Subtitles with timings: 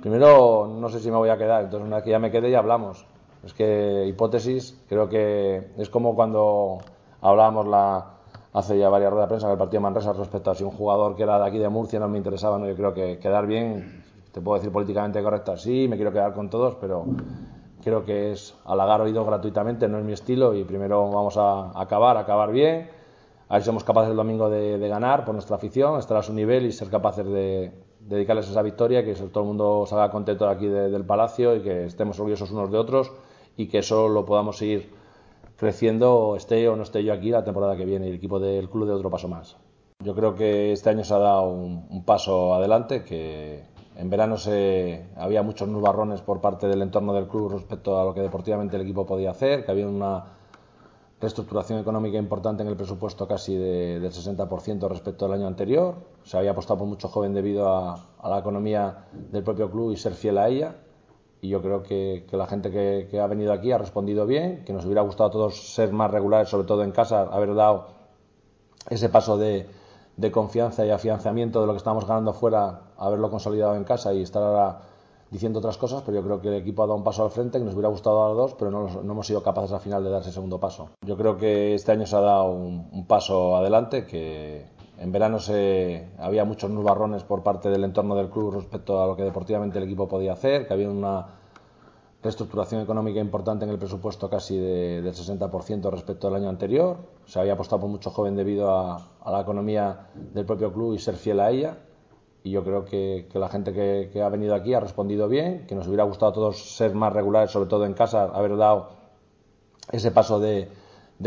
[0.00, 2.50] Primero, no sé si me voy a quedar, entonces una vez que ya me quede
[2.50, 3.04] ya hablamos.
[3.44, 6.78] Es que hipótesis, creo que es como cuando
[7.20, 8.06] hablábamos la,
[8.54, 11.16] hace ya varias ruedas de prensa del partido de Manresa respecto a si un jugador
[11.16, 14.02] que era de aquí de Murcia no me interesaba, no, yo creo que quedar bien,
[14.32, 17.04] te puedo decir políticamente correcta, sí, me quiero quedar con todos, pero
[17.82, 22.16] creo que es halagar oído gratuitamente, no es mi estilo y primero vamos a acabar,
[22.16, 22.88] acabar bien,
[23.48, 26.32] a ver si somos capaces el domingo de ganar por nuestra afición, estar a su
[26.32, 30.66] nivel y ser capaces de, dedicarles esa victoria, que todo el mundo salga contento aquí
[30.66, 33.12] del Palacio y que estemos orgullosos unos de otros
[33.56, 34.90] y que eso lo podamos seguir
[35.56, 38.70] creciendo, esté o no esté yo aquí la temporada que viene y el equipo del
[38.70, 39.56] club de otro paso más.
[40.02, 43.62] Yo creo que este año se ha dado un, paso adelante, que
[43.96, 48.14] en verano se, había muchos nubarrones por parte del entorno del club respecto a lo
[48.14, 50.39] que deportivamente el equipo podía hacer, que había una
[51.20, 55.96] reestructuración económica importante en el presupuesto casi del 60% respecto al año anterior.
[56.24, 60.14] Se había apostado por mucho joven debido a, la economía del propio club y ser
[60.14, 60.76] fiel a ella.
[61.42, 64.84] Y yo creo que, la gente que, ha venido aquí ha respondido bien, que nos
[64.84, 67.88] hubiera gustado a todos ser más regulares, sobre todo en casa, haber dado
[68.88, 69.66] ese paso de,
[70.16, 74.22] de confianza y afianzamiento de lo que estamos ganando fuera, haberlo consolidado en casa y
[74.22, 74.80] estar ahora
[75.30, 77.58] diciendo otras cosas, pero yo creo que el equipo ha dado un paso al frente,
[77.58, 80.22] que nos hubiera gustado dar dos, pero no, hemos sido capaces al final de dar
[80.22, 80.90] ese segundo paso.
[81.06, 84.66] Yo creo que este año se ha dado un, paso adelante, que
[84.98, 89.16] en verano se, había muchos nubarrones por parte del entorno del club respecto a lo
[89.16, 91.26] que deportivamente el equipo podía hacer, que había una
[92.22, 96.98] reestructuración económica importante en el presupuesto casi de, del 60% respecto al año anterior.
[97.24, 101.14] Se había apostado por mucho joven debido a la economía del propio club y ser
[101.14, 101.78] fiel a ella
[102.42, 105.86] y yo creo que, la gente que, ha venido aquí ha respondido bien, que nos
[105.86, 108.88] hubiera gustado a todos ser más regulares, sobre todo en casa, haber dado
[109.92, 110.68] ese paso de,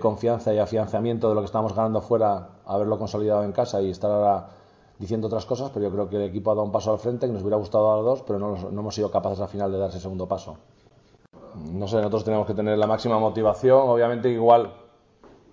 [0.00, 4.10] confianza y afianzamiento de lo que estamos ganando fuera, haberlo consolidado en casa y estar
[4.10, 4.48] ahora
[4.98, 7.26] diciendo otras cosas, pero yo creo que el equipo ha dado un paso al frente,
[7.26, 9.78] que nos hubiera gustado dar dos, pero no, no hemos sido capaces al final de
[9.78, 10.56] dar ese segundo paso.
[11.72, 14.72] No sé, nosotros tenemos que tener la máxima motivación, obviamente igual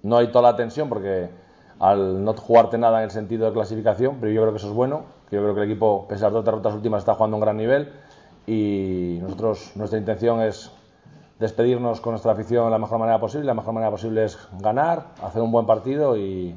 [0.01, 1.29] no hay toda la tensión porque
[1.79, 4.73] al no jugarte nada en el sentido de clasificación, pero yo creo que eso es
[4.73, 7.57] bueno, yo creo que el equipo, pese a las dos últimas, está jugando un gran
[7.57, 7.91] nivel
[8.45, 10.71] y nosotros, nuestra intención es
[11.39, 13.45] despedirnos con nuestra afición de la mejor manera posible.
[13.45, 16.55] La mejor manera posible es ganar, hacer un buen partido y,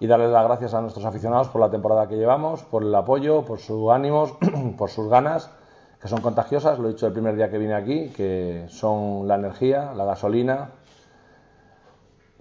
[0.00, 3.44] y darles las gracias a nuestros aficionados por la temporada que llevamos, por el apoyo,
[3.44, 4.32] por sus ánimos,
[4.78, 5.50] por sus ganas,
[6.00, 9.36] que son contagiosas, lo he dicho el primer día que vine aquí, que son la
[9.36, 10.70] energía, la gasolina,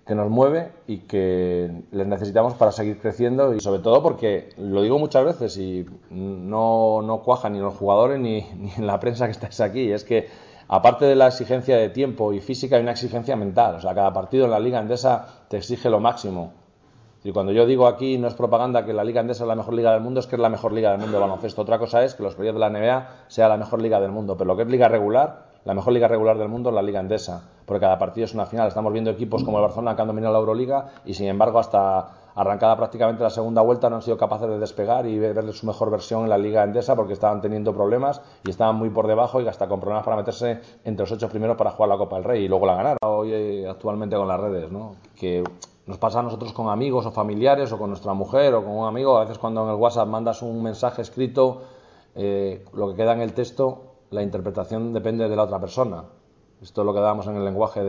[0.06, 4.82] que nos mueve y que les necesitamos para seguir creciendo y sobre todo porque lo
[4.82, 9.26] digo muchas veces y no, no cuaja ni los jugadores ni, ni en la prensa
[9.26, 10.28] que estáis aquí, es que
[10.68, 14.12] aparte de la exigencia de tiempo y física hay una exigencia mental, o sea, cada
[14.12, 16.54] partido en la liga andesa te exige lo máximo.
[17.24, 19.76] Y cuando yo digo aquí no es propaganda que la liga andesa es la mejor
[19.76, 21.62] liga del mundo, es que es la mejor liga del mundo de baloncesto.
[21.62, 24.36] Otra cosa es que los proyectos de la NBA sea la mejor liga del mundo,
[24.36, 27.00] pero lo que es liga regular la mejor liga regular del mundo es la liga
[27.00, 28.68] endesa, porque cada partido es una final.
[28.68, 32.34] Estamos viendo equipos como el Barcelona que han dominado la Euroliga y sin embargo hasta
[32.36, 35.90] arrancada prácticamente la segunda vuelta no han sido capaces de despegar y ver su mejor
[35.90, 39.48] versión en la liga endesa porque estaban teniendo problemas y estaban muy por debajo y
[39.48, 42.44] hasta con problemas para meterse entre los ocho primeros para jugar la Copa del Rey
[42.44, 42.98] y luego la ganar.
[43.06, 44.98] Hoy eh, actualmente con las redes, ¿no?
[45.16, 45.42] que
[45.86, 48.86] nos pasa a nosotros con amigos o familiares o con nuestra mujer o con un
[48.86, 51.62] amigo, a veces cuando en el WhatsApp mandas un mensaje escrito,
[52.16, 56.04] eh, lo que queda en el texto la interpretación depende de la otra persona.
[56.62, 57.84] Esto es lo que damos en el lenguaje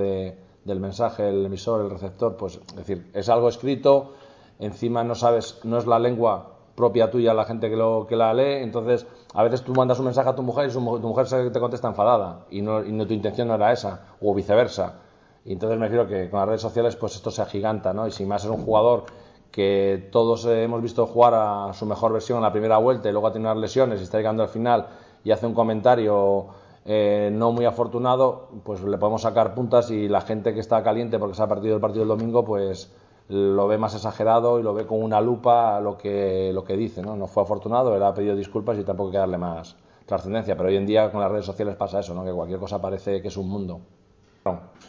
[0.64, 4.14] del mensaje, el emisor, el receptor, pues es decir, es algo escrito,
[4.58, 8.32] encima no sabes, no es la lengua propia tuya la gente que, lo, que la
[8.32, 11.60] lee, entonces a veces tú mandas un mensaje a tu mujer y tu mujer te
[11.60, 15.00] contesta enfadada y no, y no tu intención no era esa, o viceversa.
[15.44, 18.06] Y entonces me refiero que con las redes sociales pues esto se agiganta, ¿no?
[18.06, 19.04] Y si más es un jugador
[19.50, 23.26] que todos hemos visto jugar a su mejor versión en la primera vuelta y luego
[23.26, 24.86] ha tenido unas lesiones y está llegando al final
[25.24, 26.46] y hace un comentario
[26.84, 31.18] eh, no muy afortunado, pues le podemos sacar puntas y la gente que está caliente
[31.18, 32.92] porque se ha perdido el partido del domingo, pues
[33.28, 37.02] lo ve más exagerado y lo ve con una lupa lo que, lo que dice.
[37.02, 37.16] ¿no?
[37.16, 39.76] no fue afortunado, él ha pedido disculpas y tampoco hay que darle más
[40.06, 40.56] trascendencia.
[40.56, 42.24] Pero hoy en día con las redes sociales pasa eso, ¿no?
[42.24, 43.80] que cualquier cosa parece que es un mundo.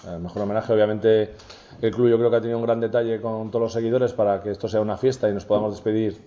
[0.07, 1.35] el mejor homenaje, obviamente,
[1.79, 4.41] el club yo creo que ha tenido un gran detalle con todos los seguidores para
[4.41, 6.19] que esto sea una fiesta y nos podamos despedir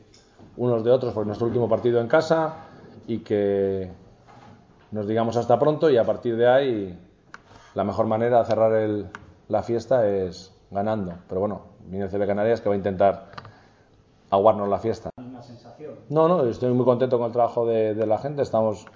[0.57, 2.69] unos de otros por nuestro último partido en casa
[3.09, 3.91] y que
[4.91, 6.99] nos digamos hasta pronto y a partir de ahí
[7.75, 9.07] la mejor manera de cerrar el,
[9.49, 11.15] la fiesta es ganando.
[11.29, 13.27] Pero bueno, viene CB Canarias que va a intentar
[14.31, 15.11] aguarnos la fiesta.
[16.09, 18.43] No, no, estoy muy contento con el trabajo de, de la gente.
[18.43, 18.87] Estamos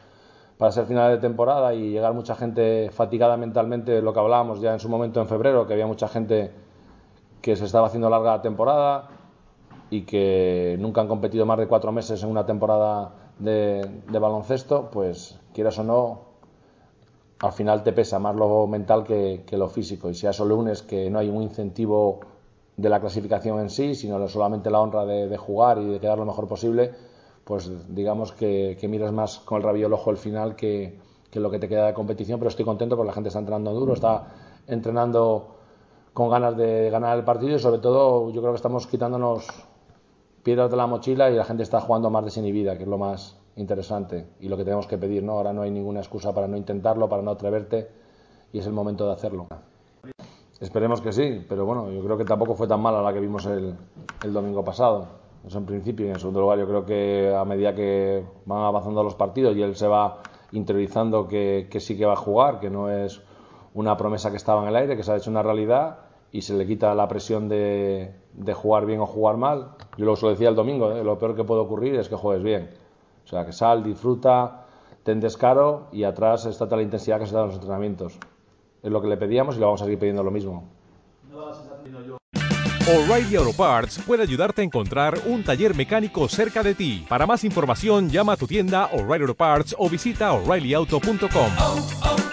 [0.61, 4.75] para ser final de temporada y llegar mucha gente fatigada mentalmente, lo que hablábamos ya
[4.75, 6.53] en su momento en febrero, que había mucha gente
[7.41, 9.09] que se estaba haciendo larga la temporada
[9.89, 13.11] y que nunca han competido más de cuatro meses en una temporada
[13.41, 16.21] de, baloncesto, pues quieras o no,
[17.41, 20.11] al final te pesa más lo mental que, que, lo físico.
[20.11, 22.21] Y si a eso le unes que no hay un incentivo
[22.77, 26.19] de la clasificación en sí, sino solamente la honra de, de jugar y de quedar
[26.19, 26.93] lo mejor posible,
[27.45, 30.99] pues digamos que, que miras más con el rabillo el ojo el final que,
[31.31, 32.39] que, lo que te queda de competición.
[32.39, 34.27] Pero estoy contento porque la gente está entrenando duro, está
[34.67, 35.57] entrenando
[36.13, 39.47] con ganas de ganar el partido y sobre todo yo creo que estamos quitándonos
[40.43, 43.39] piedras de la mochila y la gente está jugando más desinhibida, que es lo más
[43.57, 45.23] interesante y lo que tenemos que pedir.
[45.23, 45.33] ¿no?
[45.33, 47.89] Ahora no hay ninguna excusa para no intentarlo, para no atreverte
[48.53, 49.47] y es el momento de hacerlo.
[50.61, 53.47] Esperemos que sí, pero bueno, yo creo que tampoco fue tan mala la que vimos
[53.47, 53.75] el,
[54.23, 55.07] el domingo pasado.
[55.47, 59.03] Eso en principio y en segundo lugar yo creo que a medida que van avanzando
[59.03, 60.19] los partidos y él se va
[60.53, 63.23] interiorizando que, que sí que va a jugar, que no es
[63.73, 66.55] una promesa que estaba en el aire, que se ha hecho una realidad y se
[66.55, 69.73] le quita la presión de, de jugar bien o jugar mal.
[69.97, 71.03] Yo lo decía el domingo, ¿eh?
[71.03, 72.71] lo peor que puede ocurrir es que juegues bien.
[73.25, 74.67] O sea, que sal, disfruta,
[75.03, 78.19] ten descaro y atrás está toda la intensidad que se da en los entrenamientos.
[78.83, 80.69] Es lo que le pedíamos y le vamos a seguir pidiendo lo mismo.
[82.91, 87.05] O'Reilly Auto Parts puede ayudarte a encontrar un taller mecánico cerca de ti.
[87.09, 91.29] Para más información, llama a tu tienda O'Reilly Auto Parts o visita oreillyauto.com.
[91.31, 92.30] Oh, oh, oh,